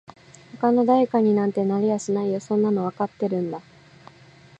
[0.59, 3.61] 他の誰かになんてなれやしないよそんなのわかってるんだ